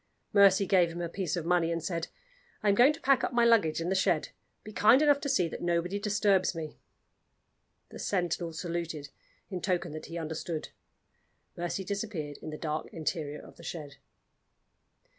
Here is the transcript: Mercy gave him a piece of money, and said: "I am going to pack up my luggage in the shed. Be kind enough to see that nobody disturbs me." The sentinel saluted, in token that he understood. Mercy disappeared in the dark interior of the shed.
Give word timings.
Mercy 0.33 0.65
gave 0.65 0.89
him 0.91 0.99
a 0.99 1.07
piece 1.07 1.35
of 1.35 1.45
money, 1.45 1.71
and 1.71 1.83
said: 1.83 2.07
"I 2.63 2.69
am 2.69 2.73
going 2.73 2.91
to 2.93 3.01
pack 3.01 3.23
up 3.23 3.33
my 3.33 3.45
luggage 3.45 3.79
in 3.79 3.89
the 3.89 3.93
shed. 3.93 4.29
Be 4.63 4.73
kind 4.73 4.99
enough 4.99 5.19
to 5.21 5.29
see 5.29 5.47
that 5.49 5.61
nobody 5.61 5.99
disturbs 5.99 6.55
me." 6.55 6.79
The 7.89 7.99
sentinel 7.99 8.51
saluted, 8.51 9.09
in 9.51 9.61
token 9.61 9.91
that 9.91 10.07
he 10.07 10.17
understood. 10.17 10.69
Mercy 11.55 11.83
disappeared 11.83 12.39
in 12.41 12.49
the 12.49 12.57
dark 12.57 12.87
interior 12.91 13.41
of 13.43 13.57
the 13.57 13.63
shed. 13.63 13.97